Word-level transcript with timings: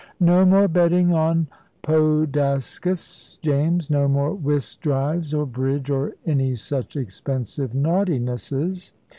No 0.19 0.45
more 0.45 0.67
betting 0.67 1.13
on 1.13 1.45
Podaskas, 1.83 3.39
James; 3.39 3.91
no 3.91 4.07
more 4.07 4.33
whist 4.33 4.81
drives, 4.81 5.31
or 5.31 5.45
bridge, 5.45 5.91
or 5.91 6.13
any 6.25 6.55
such 6.55 6.95
expensive 6.95 7.75
naughtinesses. 7.75 8.93